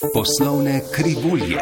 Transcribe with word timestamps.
Poslovne 0.00 0.80
krivulje. 0.92 1.60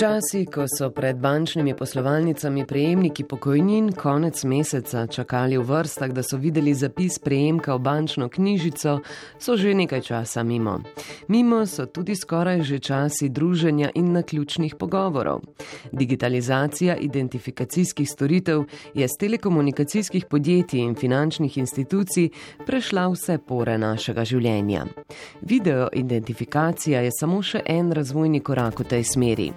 Časi, 0.00 0.46
ko 0.48 0.64
so 0.64 0.88
pred 0.96 1.16
bančnimi 1.20 1.74
poslovalnicami 1.76 2.64
prejemniki 2.64 3.24
pokojnin 3.24 3.92
konec 3.92 4.44
meseca 4.48 5.04
čakali 5.06 5.58
v 5.60 5.64
vrstah, 5.68 6.08
da 6.08 6.22
so 6.24 6.38
videli 6.40 6.72
zapis 6.74 7.18
prejemka 7.20 7.74
v 7.76 7.84
bančno 7.84 8.28
knjižico, 8.32 9.04
so 9.36 9.56
že 9.60 9.74
nekaj 9.76 10.00
časa 10.00 10.40
mimo. 10.42 10.80
Mimo 11.28 11.66
so 11.66 11.84
tudi 11.84 12.16
skoraj 12.16 12.62
že 12.62 12.78
časi 12.78 13.28
druženja 13.28 13.90
in 13.94 14.12
naključnih 14.12 14.74
pogovorov. 14.80 15.44
Digitalizacija 15.92 16.96
identifikacijskih 16.96 18.08
storitev 18.08 18.64
je 18.94 19.08
z 19.08 19.16
telekomunikacijskih 19.20 20.24
podjetij 20.24 20.80
in 20.80 20.94
finančnih 20.94 21.58
institucij 21.58 22.30
prešla 22.66 23.04
vse 23.12 23.38
pore 23.38 23.76
našega 23.78 24.24
življenja. 24.24 24.86
Video 25.42 25.88
identifikacija 25.92 27.00
je 27.00 27.12
samo 27.20 27.42
še 27.42 27.60
en 27.66 27.92
razvojni 27.92 28.40
korak 28.40 28.80
v 28.80 28.88
tej 28.88 29.04
smeri. 29.04 29.52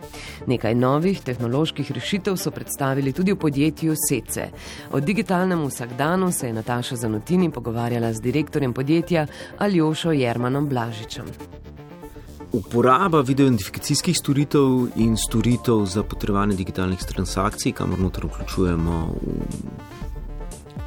Nekaj 0.48 0.76
novih 0.76 1.22
tehnoloških 1.22 1.92
rešitev 1.92 2.36
so 2.38 2.52
predstavili 2.52 3.14
tudi 3.14 3.32
v 3.32 3.40
podjetju 3.40 3.96
Sece. 4.10 4.50
O 4.92 5.00
digitalnem 5.00 5.66
vsakdanu 5.66 6.32
se 6.32 6.48
je 6.48 6.54
Nataša 6.54 6.96
Zanotini 6.96 7.52
pogovarjala 7.52 8.14
z 8.14 8.22
direktorjem 8.22 8.74
podjetja 8.74 9.28
Aljošo 9.58 10.12
Jermanom 10.12 10.70
Blažičem. 10.70 11.26
Uporaba 12.54 13.22
videoidentifikacijskih 13.22 14.18
storitev 14.18 14.88
in 14.96 15.18
storitev 15.18 15.86
za 15.86 16.04
potrebovanje 16.04 16.56
digitalnih 16.56 17.00
transakcij, 17.00 17.72
kamor 17.72 18.00
noter 18.00 18.26
vključujemo 18.26 19.16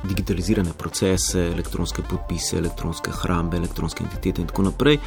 digitalizirane 0.09 0.71
procese, 0.79 1.41
elektronske 1.41 2.03
podpise, 2.11 2.57
elektronske 2.59 3.11
hrambe, 3.11 3.57
elektronske 3.57 4.05
identitete 4.05 4.41
in 4.41 4.49
tako 4.49 4.63
naprej 4.63 4.99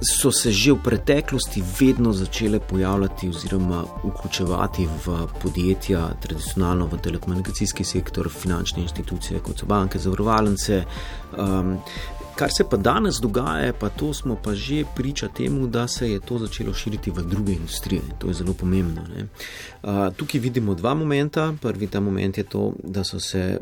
so 0.00 0.30
se 0.32 0.52
že 0.52 0.72
v 0.72 0.82
preteklosti 0.84 1.62
vedno 1.80 2.12
začele 2.12 2.60
pojavljati 2.60 3.28
oziroma 3.28 3.84
vključevati 4.04 4.88
v 5.06 5.26
podjetja, 5.42 6.08
tradicionalno 6.22 6.86
v 6.86 6.98
telekomunikacijski 6.98 7.84
sektor, 7.84 8.30
finančne 8.30 8.82
institucije, 8.82 9.40
kot 9.40 9.58
so 9.58 9.66
banke, 9.66 9.98
zavarovalnice. 9.98 10.84
Um, 11.38 11.78
Kar 12.38 12.50
se 12.52 12.64
pa 12.70 12.76
danes 12.76 13.16
dogaja, 13.20 13.72
pa 13.72 13.88
to 13.88 14.12
smo 14.14 14.36
pa 14.44 14.54
že 14.54 14.84
priča 14.96 15.28
temu, 15.28 15.66
da 15.66 15.88
se 15.88 16.10
je 16.10 16.20
to 16.20 16.38
začelo 16.38 16.74
širiti 16.74 17.10
v 17.10 17.22
druge 17.22 17.52
industrije. 17.52 18.02
To 18.18 18.28
je 18.28 18.34
zelo 18.34 18.54
pomembno. 18.54 19.02
Uh, 19.82 20.14
tukaj 20.16 20.40
vidimo 20.40 20.74
dva 20.74 20.94
momenta. 20.94 21.54
Prvi 21.62 21.86
ta 21.86 22.00
moment 22.00 22.38
je 22.38 22.44
to, 22.44 22.72
da 22.84 23.04
so 23.04 23.18
se 23.20 23.58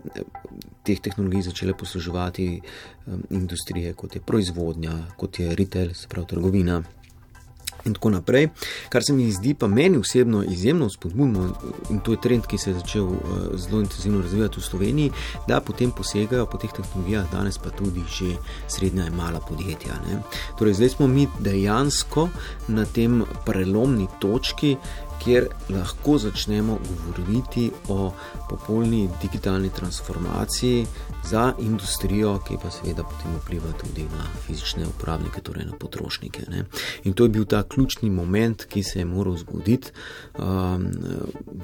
teh 0.83 1.01
tehnologij 1.01 1.43
začele 1.43 1.73
posluževati 1.73 2.61
um, 3.07 3.23
industrije, 3.31 3.93
kot 3.93 4.15
je 4.15 4.21
proizvodnja, 4.21 4.93
kot 5.17 5.41
je 5.41 5.55
retail, 5.55 5.95
se 5.95 6.09
pravi 6.09 6.27
trgovina. 6.27 6.83
In 7.87 7.95
tako 7.95 8.11
naprej. 8.11 8.49
Kar 8.89 9.03
se 9.07 9.13
mi 9.13 9.31
zdi 9.33 9.55
pa 9.55 9.67
meni 9.67 9.99
osebno 9.99 10.43
izjemno 10.43 10.89
spodbudno, 10.91 11.49
in 11.91 12.01
to 12.01 12.13
je 12.13 12.21
trend, 12.23 12.47
ki 12.47 12.59
se 12.59 12.71
je 12.71 12.75
začel 12.75 13.05
uh, 13.05 13.19
zelo 13.55 13.81
intenzivno 13.81 14.23
razvijati 14.23 14.61
v 14.61 14.63
Sloveniji, 14.63 15.11
da 15.49 15.61
potem 15.61 15.91
posegajo 15.91 16.47
po 16.47 16.59
teh 16.59 16.73
tehnologijah, 16.73 17.31
danes 17.33 17.59
pa 17.59 17.71
tudi 17.71 18.03
že 18.11 18.37
srednja 18.69 19.07
in 19.07 19.15
mala 19.15 19.41
podjetja. 19.41 19.95
Ne. 20.07 20.21
Torej, 20.59 20.75
zdaj 20.75 20.89
smo 20.89 21.07
mi 21.07 21.29
dejansko 21.39 22.29
na 22.69 22.85
tem 22.85 23.23
prelomni 23.45 24.09
točki, 24.21 24.77
kjer 25.25 25.49
lahko 25.69 26.19
začnemo 26.19 26.79
govoriti 26.89 27.71
o 27.89 28.13
popolni 28.51 29.09
digitalni 29.23 29.71
transformaciji 29.71 30.87
za 31.31 31.53
industrijo, 31.61 32.39
ki 32.49 32.59
pa 32.63 32.71
seveda 32.71 33.03
potem 33.03 33.35
vpliva 33.41 33.73
tudi 33.81 34.05
na 34.05 34.27
fizične 34.47 34.87
uporabnike, 34.87 35.41
torej 35.41 35.67
na 35.67 35.79
potrošnike. 35.79 36.43
Ne. 36.51 36.65
In 37.05 37.13
to 37.13 37.25
je 37.25 37.29
bil 37.29 37.45
ta 37.45 37.63
ključni 37.63 38.11
moment, 38.11 38.65
ki 38.65 38.83
se 38.83 38.99
je 38.99 39.05
moral 39.05 39.37
zgoditi 39.37 39.91
um, 40.39 40.87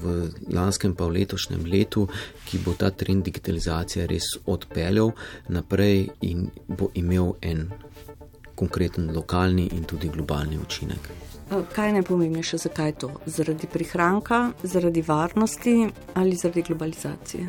v 0.03 0.29
lanskem 0.53 0.95
pa 0.95 1.07
v 1.07 1.19
letošnjem 1.21 1.65
letu, 1.67 2.09
ki 2.45 2.59
bo 2.65 2.75
ta 2.79 2.91
trend 2.91 3.25
digitalizacije 3.25 4.07
res 4.07 4.35
odpeljal 4.47 5.13
naprej 5.49 6.09
in 6.21 6.49
bo 6.69 6.91
imel 6.95 7.35
en 7.43 7.69
konkreten 8.63 9.11
lokalni 9.15 9.67
in 9.75 9.85
tudi 9.85 10.09
globalni 10.09 10.59
učinek. 10.59 11.11
Kaj 11.75 11.89
je 11.89 11.93
najpomembnejše, 11.93 12.59
zakaj 12.59 12.89
je 12.89 12.93
to? 13.05 13.11
Zaradi 13.27 13.67
prihranka, 13.67 14.53
zaradi 14.63 15.03
varnosti 15.03 15.75
ali 16.15 16.37
zaradi 16.37 16.63
globalizacije? 16.63 17.49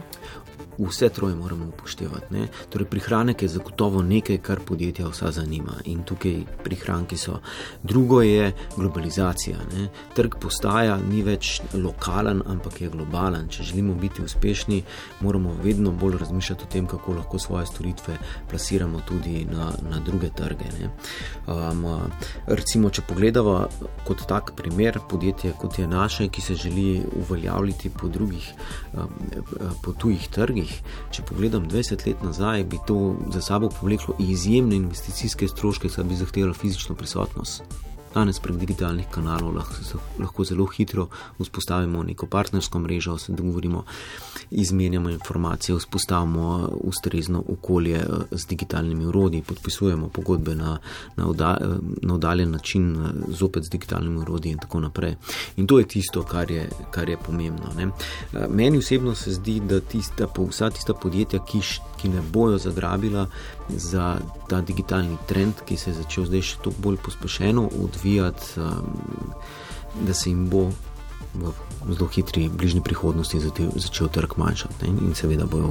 Vse 0.78 1.10
troje 1.10 1.36
moramo 1.36 1.66
upoštevati. 1.66 2.34
Ne? 2.34 2.48
Torej, 2.70 2.88
prihranek 2.88 3.42
je 3.42 3.50
zagotovo 3.50 4.02
nekaj, 4.02 4.38
kar 4.38 4.60
podjetja 4.60 5.08
vsa 5.08 5.32
zanima 5.32 5.78
in 5.86 6.04
tukaj 6.04 6.44
prihranki 6.64 7.18
so. 7.18 7.40
Drugo 7.84 8.22
je 8.22 8.52
globalizacija. 8.78 9.58
Ne? 9.74 9.88
Trg 10.16 10.36
postaja 10.42 10.98
ni 10.98 11.24
več 11.24 11.62
lokalen, 11.74 12.42
ampak 12.48 12.82
je 12.82 12.90
globalen. 12.90 13.48
Če 13.50 13.64
želimo 13.64 13.96
biti 13.96 14.24
uspešni, 14.24 14.84
moramo 15.22 15.56
vedno 15.64 15.92
bolj 15.92 16.18
razmišljati 16.18 16.64
o 16.64 16.72
tem, 16.72 16.88
kako 16.88 17.14
lahko 17.14 17.40
svoje 17.40 17.66
storitve 17.66 18.18
plasiramo 18.50 19.02
tudi 19.08 19.46
na, 19.46 19.72
na 19.90 20.00
druge 20.06 20.30
trge. 20.30 20.70
Um, 21.48 21.86
recimo, 22.48 22.90
če 22.90 23.02
pogledamo 23.08 23.68
kot 24.08 24.26
tak 24.28 24.54
primer 24.58 25.00
podjetje, 25.10 25.54
kot 25.60 25.80
je 25.80 25.88
naše, 25.88 26.28
ki 26.28 26.42
se 26.42 26.56
želi 26.56 27.02
uveljavljati 27.22 27.90
po 27.90 28.08
drugih, 28.08 28.54
um, 28.94 29.10
po 29.84 29.94
tujih 29.94 30.28
trgih 30.28 30.63
trgih. 30.64 30.82
Če 31.12 31.24
pogledam 31.28 31.68
20 31.70 32.08
let 32.08 32.24
nazaj, 32.24 32.64
bi 32.64 32.80
to 32.88 33.16
za 33.34 33.42
sabo 33.42 33.70
povleklo 33.70 34.16
izjemne 34.20 34.76
investicijske 34.76 35.48
stroške, 35.48 35.90
saj 35.90 36.04
bi 36.04 36.16
zahtevalo 36.16 36.54
fizično 36.54 36.96
prisotnost. 36.96 37.64
Danes 38.14 38.40
prek 38.40 38.58
digitalnih 38.58 39.08
kanalov 39.12 39.56
lahko, 39.56 40.00
lahko 40.20 40.44
zelo 40.44 40.66
hitro 40.66 41.08
vzpostavimo 41.40 42.04
neko 42.04 42.28
partnersko 42.28 42.80
mrežo, 42.80 43.18
se 43.18 43.34
dogovorimo, 43.34 43.84
izmenjamo 44.52 45.10
informacije, 45.10 45.78
vzpostavimo 45.78 46.70
ustrezno 46.84 47.44
okolje 47.48 47.96
eh, 47.96 48.06
z 48.32 48.48
digitalnimi 48.48 49.06
urodji, 49.06 49.42
podpisujemo 49.42 50.10
pogodbe 50.10 50.56
na, 50.56 50.78
na, 51.16 51.28
oda, 51.28 51.58
na 52.02 52.14
oddaljen 52.14 52.52
način, 52.52 52.96
eh, 52.96 53.10
zopet 53.28 53.64
z 53.64 53.70
digitalnimi 53.70 54.20
urodji 54.20 54.52
in 54.52 54.58
tako 54.58 54.80
naprej. 54.80 55.16
In 55.58 55.68
to 55.68 55.80
je 55.80 55.88
tisto, 55.88 56.24
kar 56.24 56.52
je, 56.52 56.70
kar 56.92 57.10
je 57.10 57.18
pomembno. 57.18 57.74
Ne. 57.78 57.84
Eh, 57.84 58.48
meni 58.50 58.78
osebno 58.78 59.16
se 59.16 59.34
zdi, 59.34 59.60
da 59.60 59.80
tista, 59.80 60.28
vsa 60.50 60.70
tista 60.70 60.94
podjetja, 60.94 61.40
ki, 61.46 61.62
ki 62.04 62.12
ne 62.12 62.22
bojo 62.22 62.58
zagrabila 62.60 63.28
za 63.70 64.18
ta 64.52 64.62
digitalni 64.62 65.18
trend, 65.28 65.64
ki 65.66 65.78
se 65.78 65.94
je 65.94 66.02
začel 66.04 66.28
zdaj 66.28 66.42
še 66.44 66.58
toliko 66.64 66.82
bolj 66.84 66.98
pospešeno 67.06 67.70
odvijati, 67.80 68.60
um, 68.60 68.98
da 70.04 70.14
se 70.14 70.30
jim 70.30 70.50
bo 70.52 70.68
v 71.34 71.54
zelo 71.94 72.08
hitri 72.08 72.50
bližnji 72.50 72.82
prihodnosti 72.82 73.40
začel 73.76 74.08
trg 74.08 74.36
manjšati 74.38 74.92
ne? 74.92 75.08
in 75.08 75.16
seveda 75.16 75.46
bojo 75.46 75.70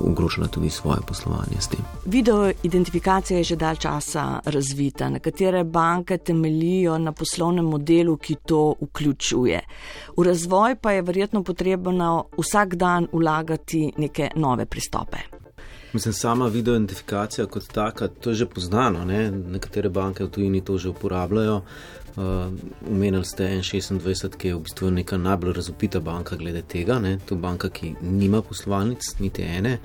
ogrožala 0.00 0.48
tudi 0.48 0.70
svoje 0.70 1.00
poslovanje 1.06 1.60
s 1.60 1.68
tem. 1.68 1.84
Video 2.04 2.50
identifikacija 2.62 3.38
je 3.38 3.44
že 3.44 3.56
dalj 3.56 3.76
časa 3.76 4.40
razvita, 4.44 5.08
nekatere 5.08 5.64
banke 5.64 6.18
temelijo 6.18 6.98
na 6.98 7.12
poslovnem 7.12 7.64
modelu, 7.64 8.16
ki 8.16 8.34
to 8.46 8.74
vključuje. 8.80 9.60
V 10.16 10.22
razvoj 10.22 10.76
pa 10.80 10.92
je 10.92 11.02
verjetno 11.02 11.42
potrebno 11.42 12.24
vsak 12.38 12.74
dan 12.74 13.08
vlagati 13.12 13.92
neke 13.96 14.30
nove 14.34 14.66
pristope. 14.66 15.45
Mislim, 15.92 16.14
sama 16.14 16.46
videoidentifikacija 16.46 17.46
kot 17.46 17.68
taka, 17.72 18.08
to 18.08 18.30
je 18.30 18.34
že 18.34 18.46
poznano, 18.46 19.04
ne? 19.04 19.30
nekatere 19.30 19.88
banke 19.88 20.24
v 20.24 20.30
tujini 20.30 20.60
to 20.64 20.78
že 20.78 20.88
uporabljajo. 20.88 21.62
Umenili 22.88 23.20
uh, 23.20 23.26
ste 23.28 23.44
N26, 23.44 24.36
ki 24.36 24.48
je 24.48 24.54
v 24.56 24.60
bistvu 24.64 24.90
neka 24.90 25.18
najbolj 25.20 25.52
razupita 25.52 26.00
banka 26.00 26.36
glede 26.36 26.62
tega. 26.62 26.98
Ne? 26.98 27.18
To 27.28 27.36
je 27.36 27.40
banka, 27.40 27.68
ki 27.68 27.94
nima 28.00 28.42
poslovalnic, 28.42 29.04
niti 29.20 29.42
ene, 29.42 29.78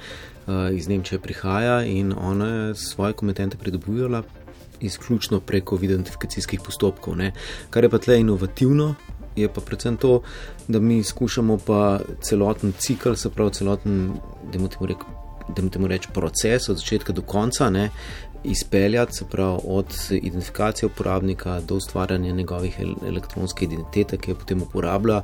uh, 0.47 0.71
iz 0.71 0.87
Nemčije 0.87 1.19
prihaja 1.19 1.81
in 1.83 2.13
ona 2.17 2.47
je 2.47 2.75
svoje 2.75 3.13
komitente 3.13 3.57
pridobila 3.57 4.23
izključno 4.81 5.39
preko 5.39 5.79
identifikacijskih 5.81 6.61
postopkov. 6.65 7.15
Ne? 7.15 7.33
Kar 7.69 7.83
je 7.83 7.89
pa 7.89 7.97
tle 7.97 8.19
inovativno. 8.19 8.95
Je 9.35 9.47
pa 9.47 9.61
predvsem 9.61 9.95
to, 9.97 10.21
da 10.67 10.79
mi 10.79 11.03
skušamo 11.03 11.57
pa 11.57 11.99
celoten 12.21 12.73
cikl, 12.77 13.13
se 13.15 13.29
pravi 13.29 13.53
celoten, 13.53 14.11
da 14.51 14.57
imamo 14.57 14.87
reči, 14.87 15.20
da 15.55 15.69
temu 15.69 15.87
rečem, 15.87 16.11
proces 16.13 16.69
od 16.69 16.77
začetka 16.77 17.13
do 17.13 17.21
konca, 17.21 17.69
ne, 17.69 17.89
izpeljati, 18.43 19.15
se 19.15 19.25
pravi 19.25 19.59
od 19.67 19.85
identifikacije 20.11 20.87
uporabnika 20.87 21.59
do 21.61 21.75
ustvarjanja 21.75 22.31
njegovih 22.31 22.79
elektronske 23.07 23.65
identitete, 23.65 24.17
ki 24.17 24.31
jo 24.31 24.35
potem 24.35 24.61
uporablja, 24.61 25.21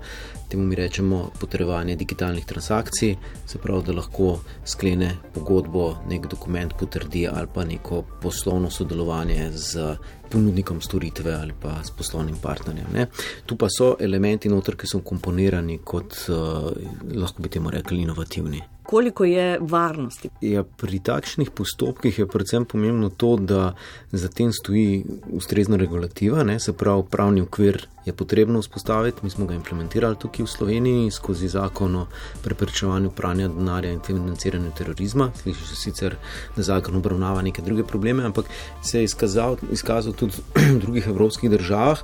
temu 0.49 0.63
mi 0.63 0.75
rečemo 0.75 1.29
potrebovanje 1.39 1.95
digitalnih 1.95 2.45
transakcij, 2.45 3.15
se 3.45 3.57
pravi, 3.57 3.83
da 3.85 3.93
lahko 3.93 4.39
sklene 4.65 5.17
pogodbo, 5.33 5.95
nek 6.09 6.27
dokument 6.27 6.73
potrdi 6.79 7.27
ali 7.27 7.47
pa 7.53 7.65
neko 7.65 8.03
poslovno 8.21 8.69
sodelovanje 8.69 9.51
z 9.51 9.97
ponudnikom 10.31 10.81
storitve 10.81 11.33
ali 11.33 11.53
pa 11.61 11.83
s 11.83 11.91
poslovnim 11.91 12.35
partnerjem. 12.41 12.87
Ne. 12.93 13.07
Tu 13.45 13.55
pa 13.55 13.67
so 13.77 13.95
elementi 13.99 14.49
noter, 14.49 14.75
ki 14.75 14.87
so 14.87 14.99
komponirani 14.99 15.79
kot, 15.83 16.17
uh, 16.29 16.71
lahko 17.15 17.43
bi 17.43 17.49
temu 17.49 17.71
rekli, 17.71 18.01
inovativni. 18.01 18.61
Koliko 18.87 19.25
je 19.25 19.57
varnosti? 19.61 20.29
Ja, 20.41 20.63
pri 20.63 20.99
takšnih 21.03 21.49
postopkih 21.51 22.19
je 22.19 22.27
predvsem 22.27 22.65
pomembno 22.65 23.06
to, 23.09 23.35
da 23.35 23.73
za 24.11 24.27
tem 24.27 24.53
stoji 24.53 25.05
ustrezna 25.31 25.77
regulativa, 25.77 26.43
ne, 26.43 26.59
se 26.59 26.73
pravi 26.73 27.03
pravni 27.11 27.41
okvir 27.41 27.87
je 28.05 28.13
potrebno 28.13 28.61
vzpostaviti. 28.61 29.19
Mi 29.23 29.29
smo 29.29 29.45
ga 29.45 29.53
implementirali 29.53 30.15
tukaj 30.15 30.45
v 30.45 30.49
Sloveniji 30.49 31.11
skozi 31.11 31.47
zakon 31.47 31.95
o 31.95 32.05
preprečevanju 32.43 33.11
pranja 33.11 33.47
denarja 33.47 33.91
in 33.91 33.99
financiranju 33.99 34.71
terorizma. 34.77 35.31
Slišiš 35.41 35.75
sicer, 35.75 36.15
da 36.55 36.63
zakon 36.63 36.95
obravnava 36.95 37.41
neke 37.41 37.61
druge 37.61 37.83
probleme, 37.83 38.23
ampak 38.23 38.45
se 38.81 38.99
je 38.99 39.03
izkazal, 39.03 39.57
izkazal 39.71 40.13
tudi 40.13 40.33
v 40.55 40.79
drugih 40.83 41.07
evropskih 41.07 41.51
državah 41.51 42.03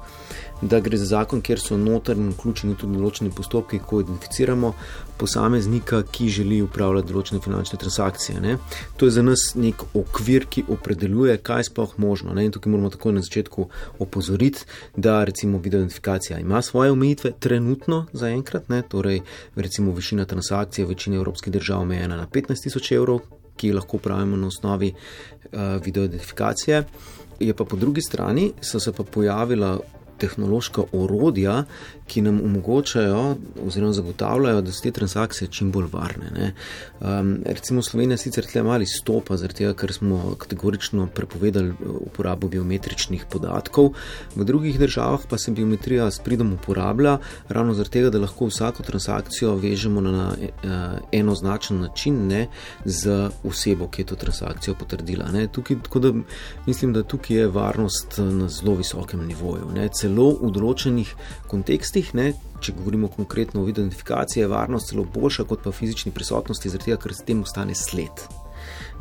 da 0.69 0.79
gre 0.79 0.97
za 0.97 1.05
zakon, 1.05 1.41
kjer 1.41 1.59
so 1.59 1.77
notrni 1.77 2.31
vključeni 2.31 2.75
tudi 2.79 2.97
določeni 2.97 3.31
postopki, 3.35 3.79
ko 3.83 3.99
identificiramo 4.03 4.73
posameznika, 5.19 6.01
ki 6.11 6.29
želi 6.31 6.61
upravljati 6.63 7.11
določene 7.11 7.41
finančne 7.43 7.79
transakcije. 7.81 8.39
Ne. 8.43 8.57
To 8.97 9.07
je 9.07 9.15
za 9.17 9.23
nas 9.25 9.45
nek 9.59 9.83
okvir, 9.97 10.47
ki 10.49 10.65
opredeljuje, 10.73 11.37
kaj 11.43 11.63
je 11.63 11.69
sploh 11.71 11.95
možno. 12.01 12.35
Ne. 12.37 12.47
In 12.47 12.55
tukaj 12.55 12.71
moramo 12.71 12.91
takoj 12.93 13.15
na 13.17 13.23
začetku 13.25 13.67
opozoriti, 14.03 14.65
da 14.95 15.21
recimo 15.27 15.61
videoidentifikacija 15.63 16.39
ima 16.39 16.61
svoje 16.61 16.91
omejitve, 16.95 17.33
trenutno 17.39 18.05
zaenkrat, 18.13 18.71
torej 18.89 19.21
recimo 19.55 19.91
višina 19.91 20.25
transakcije 20.25 20.85
v 20.85 20.93
večini 20.95 21.19
evropskih 21.19 21.53
držav 21.53 21.83
omejena 21.83 22.17
na 22.17 22.27
15 22.27 22.63
tisoč 22.63 22.91
evrov, 22.95 23.19
ki 23.57 23.73
lahko 23.73 23.97
upravimo 23.97 24.37
na 24.37 24.47
osnovi 24.47 24.93
uh, 24.93 25.59
videoidentifikacije. 25.85 26.83
Je 27.39 27.53
pa 27.53 27.65
po 27.65 27.75
drugi 27.77 28.01
strani, 28.01 28.51
so 28.61 28.79
se 28.79 28.91
pa 28.91 29.03
pojavila 29.03 29.77
tehnološka 30.17 30.83
orodja, 30.91 31.63
ki 32.07 32.21
nam 32.21 32.41
omogočajo 32.43 33.35
oziroma 33.65 33.93
zagotavljajo, 33.93 34.61
da 34.61 34.71
so 34.71 34.83
te 34.83 34.91
transakcije 34.91 35.47
čim 35.47 35.71
bolj 35.71 35.87
varne. 35.91 36.53
Um, 36.99 37.37
recimo 37.45 37.81
Slovenija 37.81 38.17
sicer 38.17 38.45
tle 38.45 38.63
mali 38.63 38.85
stopa, 38.85 39.37
tega, 39.37 39.73
ker 39.73 39.93
smo 39.93 40.35
kategorično 40.39 41.07
prepovedali 41.15 41.69
uh, 41.69 41.95
uporabo 42.07 42.47
biometričnih 42.47 43.25
podatkov, 43.31 43.93
v 44.35 44.45
drugih 44.45 44.79
državah 44.79 45.25
pa 45.29 45.37
se 45.37 45.51
biometrija 45.51 46.11
s 46.11 46.19
pridom 46.19 46.53
uporablja 46.53 47.17
ravno 47.49 47.73
zaradi 47.73 47.93
tega, 47.93 48.09
da 48.09 48.19
lahko 48.19 48.49
vsako 48.51 48.83
transakcijo 48.83 49.55
vežemo 49.55 50.01
na, 50.01 50.11
na 50.11 50.27
uh, 50.29 50.99
enoznačen 51.11 51.79
način 51.79 52.27
ne, 52.27 52.47
z 52.85 53.29
osebo, 53.43 53.87
ki 53.87 54.01
je 54.01 54.05
to 54.05 54.15
transakcijo 54.15 54.75
potrdila. 54.75 55.31
Tukaj, 55.51 55.77
da, 55.95 56.13
mislim, 56.65 56.93
da 56.93 57.03
tukaj 57.03 57.37
je 57.37 57.47
varnost 57.47 58.17
na 58.17 58.47
zelo 58.49 58.75
visokem 58.75 59.25
nivoju. 59.27 59.71
Ne. 59.75 59.89
Celo 60.03 60.33
v 60.41 60.51
določenih 60.51 61.15
kontekstih 61.47 62.13
ne, 62.19 62.33
če 62.59 62.75
govorimo 62.75 63.07
konkretno 63.11 63.63
o 63.63 63.71
identifikaciji, 63.71 64.43
je 64.43 64.51
varnost 64.51 64.91
celo 64.91 65.07
boljša 65.07 65.47
kot 65.47 65.63
pa 65.63 65.71
fizični 65.71 66.11
prisotnosti, 66.15 66.71
zaradi 66.71 66.91
tega, 66.91 67.01
ker 67.05 67.15
s 67.15 67.27
tem 67.27 67.43
ostane 67.43 67.75
sled. 67.77 68.25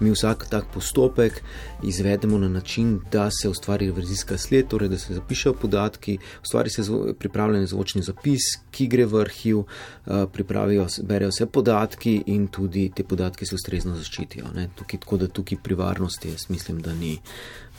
Mi 0.02 0.10
vsak 0.10 0.46
tak 0.50 0.64
postopek 0.75 1.43
izvedemo 1.82 2.38
na 2.38 2.49
način, 2.49 3.00
da 3.12 3.28
se 3.31 3.49
ustvari 3.49 3.87
revizijska 3.87 4.38
sled, 4.38 4.66
torej 4.69 4.88
da 4.88 4.99
se 4.99 5.14
zapišejo 5.14 5.52
podatki, 5.54 6.19
ustvari 6.43 6.70
se 6.70 6.82
pripravljen 7.19 7.66
zvočni 7.66 8.02
zapis, 8.02 8.43
ki 8.70 8.87
gre 8.87 9.06
v 9.06 9.20
arhiv, 9.20 9.58
eh, 9.58 10.26
pripravijo, 10.32 10.87
berejo 11.02 11.31
vse 11.31 11.46
podatki 11.46 12.22
in 12.26 12.48
tudi 12.48 12.90
te 12.96 13.05
podatke 13.05 13.46
se 13.46 13.55
ustrezno 13.55 13.94
zaščitijo. 13.96 14.50
Tukaj, 14.75 15.00
tako 15.00 15.16
da 15.16 15.28
tukaj 15.28 15.58
pri 15.62 15.75
varnosti 15.75 16.28
jaz 16.28 16.50
mislim, 16.50 16.82
da 16.82 16.94
ni, 16.94 17.19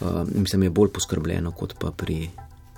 uh, 0.01 0.07
mislim, 0.35 0.63
je 0.63 0.69
bolj 0.69 0.89
poskrbljeno 0.89 1.51
kot 1.51 1.75
pa 1.79 1.91
pri 1.91 2.29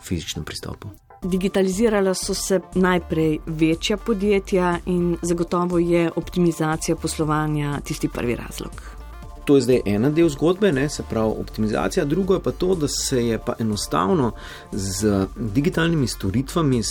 fizičnem 0.07 0.45
pristopu. 0.45 0.87
Digitalizirala 1.23 2.13
so 2.13 2.33
se 2.33 2.59
najprej 2.75 3.39
večja 3.45 3.97
podjetja 3.97 4.79
in 4.85 5.17
zagotovo 5.21 5.79
je 5.79 6.11
optimizacija 6.15 6.95
poslovanja 6.95 7.79
tisti 7.83 8.09
prvi 8.09 8.35
razlog. 8.35 8.71
To 9.45 9.55
je 9.55 9.61
zdaj 9.61 9.81
ena 9.85 10.09
del 10.09 10.29
zgodbe, 10.29 10.71
ne, 10.71 10.89
se 10.89 11.03
pravi 11.09 11.33
optimizacija, 11.39 12.05
drugo 12.05 12.33
je 12.33 12.43
pa 12.43 12.51
to, 12.51 12.75
da 12.75 12.87
se 12.87 13.27
je 13.27 13.39
pa 13.45 13.53
enostavno 13.59 14.31
z 14.71 15.25
digitalnimi 15.35 16.07
storitvami 16.07 16.81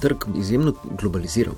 trg 0.00 0.16
izjemno 0.36 0.74
globaliziral. 1.00 1.54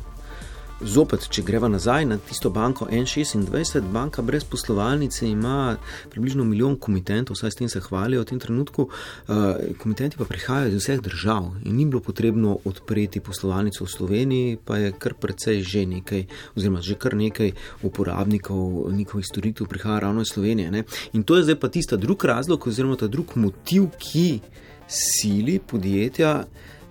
Zopet, 0.84 1.24
če 1.32 1.40
greva 1.40 1.68
nazaj 1.72 2.04
na 2.04 2.18
tisto 2.20 2.50
banko 2.52 2.84
N26, 2.92 3.86
banka 3.92 4.22
brez 4.22 4.44
poslovalnice 4.44 5.24
ima 5.24 5.76
približno 6.12 6.44
milijon 6.44 6.76
komitentov, 6.76 7.38
vsaj 7.38 7.54
s 7.54 7.58
tem 7.60 7.70
se 7.72 7.80
hvalijo 7.80 8.20
v 8.20 8.28
tem 8.28 8.40
trenutku. 8.42 8.84
Uh, 8.84 9.62
komitenti 9.80 10.20
pa 10.20 10.28
prihajajo 10.28 10.74
iz 10.74 10.82
vseh 10.82 11.00
držav 11.00 11.48
in 11.64 11.78
ni 11.78 11.86
bilo 11.88 12.02
potrebno 12.04 12.58
odpreti 12.68 13.24
poslovalnico 13.24 13.86
v 13.86 13.92
Sloveniji, 13.94 14.58
pa 14.60 14.76
je 14.82 14.92
kar 14.92 15.16
precej 15.16 15.62
že 15.64 15.86
nekaj, 15.88 16.26
oziroma 16.52 16.84
že 16.84 17.00
kar 17.00 17.16
nekaj 17.16 17.54
uporabnikov 17.82 18.92
njihovih 18.92 19.26
storitev 19.26 19.70
prihaja 19.72 20.04
ravno 20.04 20.20
iz 20.20 20.36
Slovenije. 20.36 20.70
Ne? 20.70 20.84
In 21.16 21.24
to 21.24 21.40
je 21.40 21.48
zdaj 21.48 21.60
pa 21.64 21.72
tista 21.72 21.96
drug 21.96 22.24
razlog, 22.24 22.66
oziroma 22.68 23.00
ta 23.00 23.08
drug 23.08 23.38
motiv, 23.40 23.88
ki 23.96 24.40
sili 24.84 25.58
podjetja, 25.64 26.44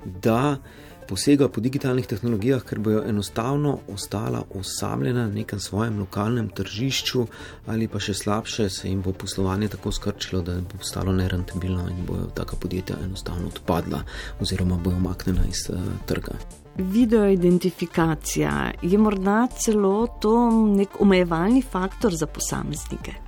da 0.05 0.57
posega 1.13 1.45
po 1.47 1.61
digitalnih 1.61 2.07
tehnologijah, 2.09 2.63
ker 2.65 2.79
bojo 2.81 3.03
enostavno 3.05 3.75
ostala 3.93 4.39
osamljena 4.57 5.27
na 5.27 5.33
nekem 5.33 5.59
svojem 5.59 5.99
lokalnem 5.99 6.47
tržišču, 6.49 7.27
ali 7.69 7.87
pa 7.87 7.99
še 8.01 8.15
slabše, 8.17 8.65
se 8.73 8.89
jim 8.89 9.03
bo 9.05 9.13
poslovanje 9.13 9.69
tako 9.75 9.91
skrčilo, 9.93 10.41
da 10.41 10.55
bo 10.57 10.79
postalo 10.81 11.13
nerentabilno 11.13 11.85
in 11.91 11.99
bojo 12.07 12.31
taka 12.33 12.57
podjetja 12.57 12.97
enostavno 13.05 13.51
odpadla 13.53 14.01
oziroma 14.41 14.79
bojo 14.81 14.97
omaknjena 14.97 15.45
iz 15.51 15.67
uh, 15.69 15.83
trga. 16.09 16.33
Video 16.77 17.27
identifikacija 17.29 18.71
je 18.81 18.97
morda 18.97 19.43
celo 19.59 20.07
to 20.21 20.49
nek 20.73 20.97
omejevalni 20.99 21.61
faktor 21.61 22.15
za 22.17 22.25
posameznike. 22.25 23.22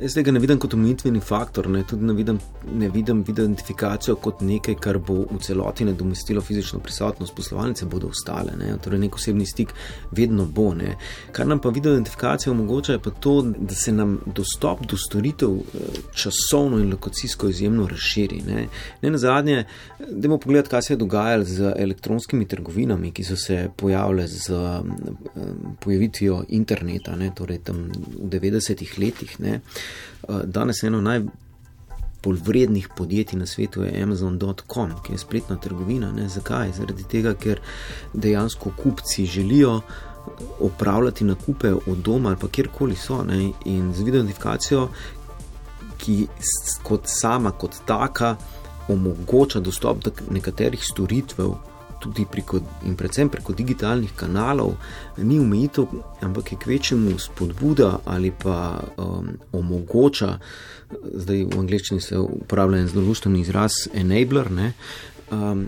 Jaz 0.00 0.14
tega 0.16 0.32
ne 0.32 0.40
vidim 0.40 0.56
kot 0.56 0.72
umitveni 0.72 1.20
faktor, 1.20 1.66
ne, 1.68 1.82
tudi 1.84 2.06
ne 2.08 2.14
vidim, 2.16 2.38
ne 2.72 2.88
vidim 2.88 3.20
identifikacijo 3.28 4.14
kot 4.24 4.40
nekaj, 4.40 4.78
kar 4.80 4.96
bo 4.98 5.26
v 5.28 5.40
celoti 5.44 5.84
nadomestilo 5.84 6.40
fizično 6.40 6.80
prisotnost 6.80 7.34
poslovalnice, 7.36 7.86
bodo 7.92 8.08
ostale. 8.08 8.54
Ne, 8.56 8.72
torej, 8.82 9.02
nek 9.02 9.18
osebni 9.20 9.44
stik 9.46 9.74
vedno 10.10 10.46
bo. 10.46 10.70
Ne. 10.74 10.94
Kar 11.32 11.46
nam 11.46 11.60
pa 11.60 11.68
video 11.68 11.92
identifikacija 11.92 12.52
omogoča, 12.52 12.96
je 12.96 13.02
pa 13.04 13.10
to, 13.10 13.34
da 13.42 13.74
se 13.74 13.92
nam 13.92 14.16
dostop 14.26 14.86
do 14.88 14.96
storitev 14.96 15.58
eh, 15.60 16.00
časovno 16.16 16.80
in 16.80 16.90
lokacijsko 16.94 17.52
izjemno 17.52 17.86
razširi. 17.88 18.40
Ne, 18.48 18.66
ne 19.02 19.10
na 19.10 19.18
zadnje, 19.18 19.64
da 19.98 20.28
bomo 20.28 20.40
pogledali, 20.40 20.70
kaj 20.72 20.82
se 20.82 20.92
je 20.94 21.02
dogajalo 21.04 21.44
z 21.44 21.74
elektronskimi 21.76 22.48
trgovinami, 22.48 23.12
ki 23.12 23.24
so 23.28 23.36
se 23.36 23.68
pojavile 23.76 24.26
z 24.28 24.56
eh, 24.56 25.52
pojavitvijo 25.84 26.44
interneta, 26.48 27.16
ne, 27.16 27.28
torej 27.36 27.60
tam 27.68 27.84
v 27.92 28.32
90-ih 28.32 28.98
letih. 28.98 29.36
Ne. 29.40 29.60
Eh, 30.28 30.40
danes 30.44 30.82
eno 30.82 31.00
najbolj 31.00 32.38
vrednih 32.44 32.88
podjetij 32.96 33.38
na 33.38 33.46
svetu 33.46 33.82
je 33.82 34.02
Amazon.com, 34.02 34.90
ki 35.02 35.12
je 35.12 35.18
spletna 35.18 35.56
trgovina. 35.56 36.12
Ne? 36.12 36.28
Zakaj? 36.28 36.72
Zaradi 36.72 37.04
tega, 37.04 37.34
ker 37.34 37.60
dejansko 38.12 38.72
kupci 38.82 39.26
želijo 39.26 39.80
opravljati 40.60 41.24
nakupe 41.24 41.72
od 41.72 41.98
doma 41.98 42.28
ali 42.28 42.38
pa 42.40 42.48
kjerkoli 42.48 42.96
so. 42.96 43.24
Ne? 43.24 43.50
In 43.64 43.92
z 43.94 44.02
videoidentifikacijo, 44.02 44.88
ki 45.98 46.26
kot 46.82 47.02
sama, 47.06 47.50
kot 47.50 47.76
taka, 47.86 48.36
omogoča 48.88 49.60
dostop 49.60 50.04
do 50.04 50.10
nekaterih 50.30 50.84
storitev 50.84 51.54
tudi 52.02 52.26
preko, 52.30 52.60
in 52.84 52.96
predvsem 52.98 53.30
preko 53.30 53.54
digitalnih 53.56 54.12
kanalov, 54.18 54.74
ni 55.22 55.38
omejitev, 55.40 55.86
ampak 56.20 56.52
je 56.52 56.58
kvečemu 56.64 57.14
spodbuda 57.18 57.98
ali 58.04 58.32
pa 58.42 58.80
um, 58.96 59.32
omogoča, 59.52 60.34
zdaj 61.14 61.44
v 61.54 61.62
angleščini 61.62 62.00
se 62.00 62.18
uporablja 62.18 62.82
en 62.82 62.90
zelo 62.90 63.06
lušten 63.06 63.36
izraz, 63.40 63.86
enabler, 63.94 64.50
ne, 64.50 64.72
um, 65.30 65.66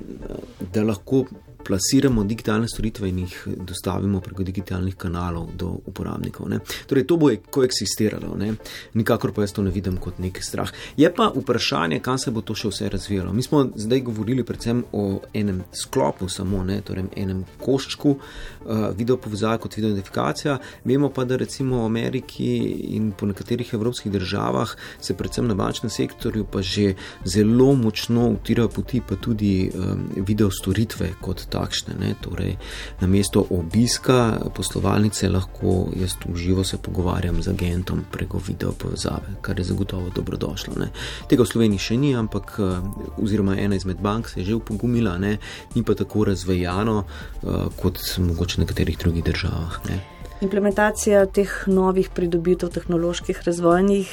da 0.74 0.84
lahko 0.84 1.24
plasiramo 1.64 2.24
digitalne 2.24 2.68
storitve 2.68 3.08
in 3.08 3.18
jih 3.24 3.36
dostavimo 3.56 4.20
preko 4.20 4.42
digitalnih 4.42 4.96
kanalov 4.96 5.48
do 5.56 5.70
uporabnikov. 5.86 6.48
Ne. 6.48 6.58
Torej, 6.86 7.06
to 7.06 7.16
bo 7.16 7.30
koeksistiralo, 7.50 8.36
ne. 8.38 8.54
nikakor 8.94 9.32
pa 9.32 9.42
jaz 9.42 9.52
to 9.52 9.62
ne 9.62 9.70
vidim 9.70 9.96
kot 9.96 10.18
nek 10.18 10.40
strah. 10.42 10.70
Je 10.96 11.10
pa 11.14 11.30
vprašanje, 11.34 12.00
kam 12.04 12.18
se 12.18 12.30
bo 12.30 12.40
to 12.40 12.54
še 12.54 12.70
vse 12.70 12.88
razvijalo. 12.92 13.32
Mi 13.32 13.42
smo 13.42 13.64
zdaj 13.74 14.00
govorili 14.00 14.44
predvsem 14.44 14.84
o 14.92 15.20
enem 15.34 15.62
sklopu, 15.72 16.28
samo 16.28 16.64
ne, 16.64 16.80
torej 16.84 17.08
enem 17.16 17.44
koščku 17.62 18.14
uh, 18.14 18.84
video 18.96 19.16
povezave 19.16 19.58
kot 19.62 19.76
video 19.76 19.90
identifikacija. 19.94 20.58
Vemo 20.84 21.10
pa, 21.14 21.24
da 21.24 21.36
recimo 21.40 21.82
v 21.82 21.86
Ameriki 21.86 22.48
in 22.96 23.12
po 23.12 23.26
nekaterih 23.26 23.74
evropskih 23.74 24.12
državah 24.12 24.76
se 25.00 25.16
predvsem 25.16 25.48
na 25.48 25.54
bančnem 25.54 25.90
sektorju 25.90 26.44
pa 26.50 26.62
že 26.62 26.94
zelo 27.24 27.72
močno 27.74 28.28
utirajo 28.34 28.68
poti, 28.68 29.00
pa 29.00 29.16
tudi 29.16 29.70
um, 29.74 30.08
video 30.26 30.50
storitve 30.50 31.12
kot 31.20 31.46
takšne. 31.54 31.96
Ne? 32.00 32.14
Torej, 32.20 32.56
na 33.00 33.06
mesto 33.10 33.44
obiska 33.54 34.50
poslovalnice 34.54 35.30
lahko 35.30 35.88
jaz 35.96 36.16
tu 36.20 36.34
živo 36.36 36.64
se 36.64 36.78
pogovarjam 36.78 37.42
z 37.42 37.54
agentom 37.54 38.04
preko 38.10 38.40
video 38.46 38.72
povezave, 38.72 39.38
kar 39.40 39.58
je 39.58 39.68
zagotovo 39.70 40.10
dobrodošlo. 40.14 40.74
Ne? 40.80 40.90
Tega 41.30 41.46
v 41.46 41.52
Sloveniji 41.52 41.86
še 41.88 41.98
ni, 42.00 42.14
ampak 42.18 42.56
eh, 42.58 42.80
oziroma 43.22 43.58
ena 43.60 43.78
izmed 43.78 44.02
bank 44.02 44.32
se 44.32 44.40
je 44.40 44.50
že 44.50 44.58
upogumila, 44.58 45.18
ne? 45.18 45.38
ni 45.74 45.82
pa 45.82 45.94
tako 45.94 46.24
razvejano 46.28 46.96
uh, 47.02 47.68
kot 47.76 47.98
mogoče 48.18 48.58
v 48.58 48.64
nekaterih 48.64 48.98
drugih 48.98 49.24
državah. 49.24 49.80
Ne? 49.88 50.13
Implementacija 50.44 51.24
teh 51.26 51.50
novih 51.66 52.10
pridobitev 52.14 52.68
tehnoloških 52.74 53.40
razvojnih 53.46 54.10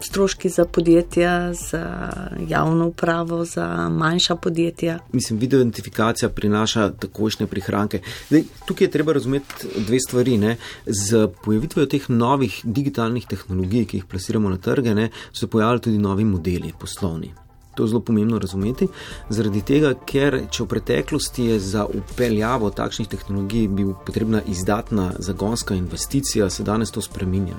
stroški 0.00 0.48
za 0.48 0.64
podjetja, 0.64 1.52
za 1.52 2.10
javno 2.48 2.86
upravo, 2.88 3.44
za 3.44 3.88
manjša 3.88 4.36
podjetja. 4.36 4.98
Mislim, 5.12 5.38
video 5.38 5.60
identifikacija 5.60 6.28
prinaša 6.28 6.90
takošne 6.90 7.46
prihranke. 7.46 8.00
Zdaj, 8.28 8.44
tukaj 8.66 8.86
je 8.86 8.90
treba 8.90 9.12
razumeti 9.12 9.68
dve 9.86 10.00
stvari. 10.00 10.38
Ne. 10.38 10.56
Z 10.86 11.28
pojavitvijo 11.44 11.86
teh 11.86 12.10
novih 12.10 12.60
digitalnih 12.64 13.26
tehnologij, 13.26 13.84
ki 13.84 13.96
jih 13.96 14.10
plasiramo 14.10 14.50
na 14.50 14.56
trge, 14.56 14.94
ne, 14.94 15.10
so 15.32 15.44
se 15.44 15.46
pojavili 15.46 15.80
tudi 15.80 15.98
novi 15.98 16.24
modeli 16.24 16.72
poslovni. 16.80 17.43
To 17.74 17.84
je 17.84 17.88
zelo 17.88 18.00
pomembno 18.00 18.38
razumeti, 18.38 18.88
zaradi 19.28 19.62
tega, 19.62 19.94
ker 20.06 20.40
če 20.50 20.64
v 20.64 20.68
preteklosti 20.70 21.48
je 21.52 21.58
za 21.60 21.86
upeljavo 21.86 22.70
takšnih 22.70 23.08
tehnologij 23.08 23.68
bil 23.68 23.94
potrebna 24.06 24.42
izdatna 24.48 25.12
zagonska 25.18 25.74
investicija, 25.74 26.50
se 26.50 26.62
danes 26.62 26.90
to 26.90 27.02
spreminja. 27.02 27.56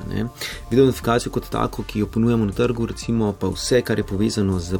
Videoinifikacijo 0.72 1.32
kot 1.32 1.50
tako, 1.52 1.84
ki 1.84 2.00
jo 2.00 2.08
ponujemo 2.08 2.46
na 2.46 2.52
trgu, 2.56 2.86
recimo 2.86 3.34
pa 3.40 3.50
vse, 3.52 3.82
kar 3.82 4.00
je 4.00 4.08
povezano 4.08 4.60
z, 4.60 4.80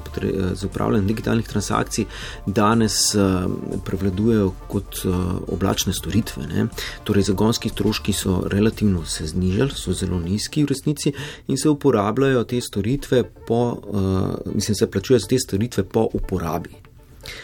z 0.54 0.66
upravljanjem 0.66 1.08
digitalnih 1.08 1.48
transakcij, 1.48 2.06
danes 2.46 3.16
uh, 3.16 3.46
prevladujejo 3.86 4.52
kot 4.68 5.02
uh, 5.06 5.16
oblačne 5.48 5.94
storitve. 5.94 6.48
Ne? 6.48 6.68
Torej, 7.04 7.30
zagonski 7.32 7.70
stroški 7.70 8.14
so 8.14 8.42
relativno 8.52 9.06
se 9.06 9.28
znižali, 9.28 9.72
so 9.76 9.94
zelo 9.94 10.20
nizki 10.20 10.64
v 10.64 10.72
resnici 10.74 11.14
in 11.48 11.58
se 11.58 11.70
uporabljajo 11.70 12.44
te 12.44 12.62
storitve 12.62 13.24
po, 13.48 13.62
uh, 13.72 14.54
mislim, 14.56 14.76
se 14.76 14.92
plačuje 14.92 15.20
te 15.28 15.40
storitve 15.40 15.84
po 15.84 16.10
uporabi. 16.14 16.86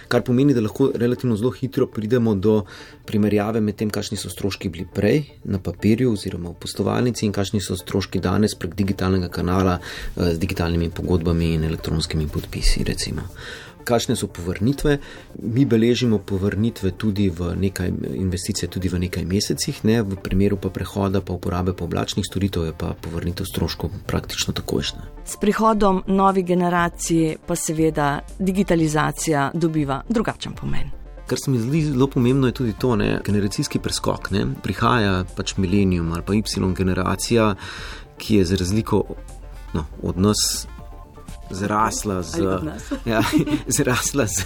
Kar 0.08 0.22
pomeni, 0.22 0.54
da 0.54 0.62
lahko 0.62 0.92
relativno 0.96 1.36
zelo 1.36 1.52
hitro 1.52 1.88
pridemo 1.88 2.36
do 2.36 2.66
primerjave 3.06 3.62
med 3.62 3.76
tem, 3.80 3.90
kakšni 3.90 4.18
so 4.20 4.30
stroški 4.30 4.70
bili 4.70 4.86
prej 4.94 5.24
na 5.44 5.60
papirju 5.60 6.14
oziroma 6.14 6.52
v 6.52 6.60
postovalnici 6.62 7.26
in 7.26 7.34
kakšni 7.34 7.62
so 7.66 7.78
stroški 7.80 8.22
danes 8.22 8.56
prek 8.56 8.76
digitalnega 8.78 9.32
kanala 9.34 9.80
eh, 9.80 10.34
z 10.34 10.38
digitalnimi 10.40 10.92
pogodbami 10.94 11.54
in 11.56 11.68
elektronskimi 11.72 12.28
podpisi. 12.28 12.84
Recimo 12.88 13.28
kakšne 13.84 14.16
so 14.16 14.28
povrnitve. 14.28 14.98
Mi 15.42 15.66
beležimo 15.66 16.18
povrnitve 16.18 16.92
tudi 16.92 17.30
v 17.30 17.56
nekaj 17.56 17.92
investicij, 18.14 18.70
tudi 18.70 18.90
v 18.90 19.00
nekaj 19.08 19.26
mesecih, 19.26 19.84
ne? 19.84 20.02
v 20.02 20.18
primeru 20.24 20.58
pa 20.58 20.70
prehoda 20.70 21.22
pa 21.22 21.34
uporabe 21.34 21.74
pa 21.74 21.86
oblačnih 21.86 22.26
storitev 22.26 22.66
je 22.66 22.74
pa 22.78 22.94
povrnitev 23.02 23.46
stroškov 23.46 23.90
praktično 24.08 24.54
takojšnja. 24.54 25.02
S 25.26 25.38
prihodom 25.42 26.04
novih 26.08 26.46
generacij 26.46 27.38
pa 27.48 27.56
seveda 27.56 28.20
digitalizacija 28.40 29.52
dobiva 29.54 30.02
drugačen 30.10 30.54
pomen. 30.54 30.92
Kar 31.28 31.40
se 31.40 31.52
mi 31.52 31.60
zdi 31.60 31.82
zelo 31.86 32.08
pomembno, 32.08 32.48
je 32.48 32.54
tudi 32.54 32.74
to, 32.80 32.96
da 32.96 33.22
generacijski 33.26 33.80
preskok. 33.80 34.32
Ne? 34.32 34.46
Prihaja 34.64 35.24
pač 35.36 35.56
milenijum 35.58 36.12
ali 36.12 36.24
pa 36.28 36.34
Y 36.34 36.76
generacija, 36.76 37.56
ki 38.18 38.36
je 38.36 38.46
za 38.46 38.56
razliko 38.56 39.04
no, 39.74 39.86
od 40.04 40.18
nas 40.18 40.68
zrasla 41.52 42.22
z, 42.22 42.38
ja, 43.12 43.24
zrasla 43.68 44.28
z 44.28 44.46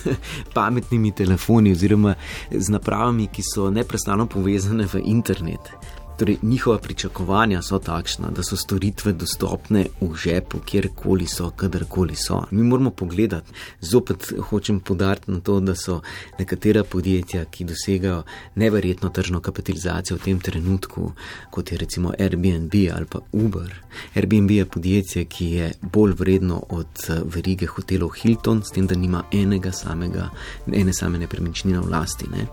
pametnimi 0.53 1.11
telefoni 1.11 1.71
oziroma 1.71 2.15
z 2.51 2.69
napravami, 2.69 3.27
ki 3.27 3.43
so 3.53 3.69
neprestano 3.71 4.27
povezane 4.27 4.87
v 4.87 4.95
internet. 5.03 5.71
Torej, 6.17 6.37
njihova 6.41 6.77
pričakovanja 6.77 7.61
so 7.61 7.79
takšna, 7.79 8.29
da 8.31 8.43
so 8.43 8.55
storitve 8.57 9.13
dostopne 9.13 9.85
v 10.01 10.15
žepu, 10.15 10.59
kjerkoli 10.65 11.25
so, 11.27 11.49
kadarkoli 11.49 12.15
so. 12.15 12.43
Mi 12.51 12.63
moramo 12.63 12.89
pogledati, 12.89 13.51
zopet 13.81 14.33
hočem 14.49 14.79
podariti 14.79 15.31
na 15.31 15.39
to, 15.39 15.59
da 15.59 15.75
so 15.75 16.01
nekatera 16.39 16.83
podjetja, 16.83 17.45
ki 17.45 17.65
dosegajo 17.65 18.23
neverjetno 18.55 19.09
tržno 19.09 19.39
kapitalizacijo 19.39 20.17
v 20.17 20.23
tem 20.23 20.39
trenutku, 20.39 21.11
kot 21.51 21.71
je 21.71 21.77
recimo 21.77 22.13
Airbnb 22.19 22.73
ali 22.95 23.05
pa 23.05 23.19
Uber. 23.31 23.75
Airbnb 24.15 24.51
je 24.51 24.65
podjetje, 24.65 25.25
ki 25.25 25.45
je 25.51 25.71
bolj 25.81 26.13
vredno 26.13 26.63
od 26.69 26.87
eh, 27.09 27.19
verige 27.25 27.65
hotelov 27.65 28.09
Hilton, 28.09 28.63
s 28.63 28.71
tem, 28.71 28.87
da 28.87 28.95
nima 28.95 29.23
enega 29.31 29.71
samega, 29.71 30.29
ene 30.73 30.93
same 30.93 31.19
nepremičnine 31.19 31.79
v 31.79 31.91
lasti. 31.91 32.25
Ne. 32.31 32.47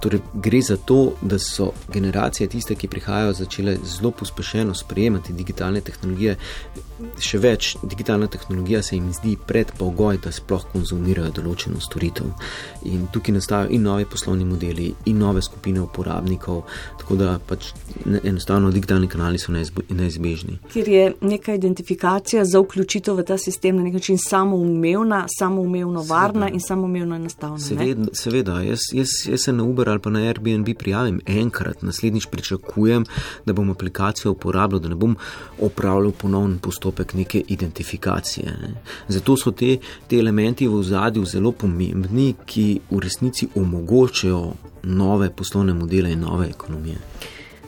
Torej, 0.00 0.20
gre 0.34 0.62
za 0.62 0.76
to, 0.76 1.14
da 1.22 1.38
so 1.38 1.72
generacije 1.92 2.48
tiste, 2.48 2.74
ki 2.74 2.88
prihajajo, 2.98 3.32
začele 3.32 3.76
zelo 3.84 4.10
pospešeno 4.10 4.74
sprejemati 4.74 5.32
digitalne 5.32 5.80
tehnologije. 5.80 6.36
Še 7.22 7.38
več, 7.38 7.76
digitalna 7.82 8.26
tehnologija 8.26 8.82
se 8.82 8.96
jim 8.96 9.12
zdi 9.14 9.36
predpogoj, 9.46 10.18
da 10.24 10.32
sploh 10.34 10.64
konzumirajo 10.72 11.30
določeno 11.36 11.78
storitev. 11.80 12.32
In 12.90 13.06
tukaj 13.14 13.36
nastajajo 13.36 13.70
in 13.76 13.84
nove 13.86 14.06
poslovni 14.10 14.46
modeli, 14.48 14.88
in 15.06 15.20
nove 15.22 15.42
skupine 15.46 15.80
uporabnikov, 15.84 16.64
tako 16.98 17.18
da 17.20 17.36
pač 17.38 17.70
enostavno 18.24 18.72
digitalni 18.74 19.06
kanali 19.08 19.38
so 19.38 19.54
neizbežni. 19.54 20.58
Ker 20.72 20.90
je 20.90 21.04
neka 21.20 21.54
identifikacija 21.54 22.44
za 22.44 22.58
vključitev 22.64 23.20
v 23.20 23.26
ta 23.30 23.38
sistem 23.38 23.78
na 23.78 23.86
nek 23.86 24.00
način 24.00 24.18
samoumevna, 24.18 25.24
samoumevno 25.38 26.02
varna 26.08 26.48
seveda. 26.48 26.54
in 26.54 26.66
samoumevno 26.66 27.16
enostavna. 27.16 27.62
Seveda, 27.62 28.10
seveda. 28.12 28.58
Jaz, 28.66 28.90
jaz, 28.92 29.14
jaz 29.30 29.46
se 29.46 29.54
na 29.54 29.64
Uber 29.64 29.88
ali 29.88 30.02
pa 30.02 30.10
na 30.10 30.26
Airbnb 30.26 30.74
prijavim 30.78 31.20
enkrat, 31.26 31.82
naslednjič 31.82 32.26
pričakujem 32.26 32.87
pričakujem, 32.88 33.04
da 33.46 33.52
bom 33.52 33.70
aplikacijo 33.70 34.32
uporabljal, 34.32 34.80
da 34.80 34.88
ne 34.88 34.94
bom 34.94 35.16
opravljal 35.60 36.12
ponovni 36.12 36.58
postopek 36.58 37.14
neke 37.14 37.42
identifikacije. 37.48 38.46
Ne. 38.62 38.74
Zato 39.08 39.36
so 39.36 39.50
te, 39.50 39.78
te 40.08 40.16
elementi 40.16 40.68
v 40.68 40.82
zadju 40.82 41.24
zelo 41.24 41.52
pomembni, 41.52 42.34
ki 42.46 42.80
v 42.90 43.00
resnici 43.00 43.48
omogočajo 43.54 44.52
nove 44.82 45.30
poslovne 45.30 45.74
modele 45.74 46.12
in 46.12 46.20
nove 46.20 46.48
ekonomije. 46.48 46.96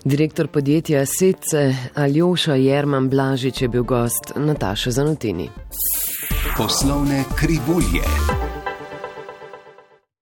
Direktor 0.05 0.49
podjetja 0.49 1.05
Sece 1.07 1.75
Aljoša 1.95 2.55
Jerman 2.55 3.09
Blažič 3.09 3.63
je 3.63 3.69
bil 3.69 3.83
gost 3.83 4.33
Nataša 4.37 4.91
Zanutini. 4.91 5.51
Poslovne 6.57 7.25
krivulje. 7.37 8.40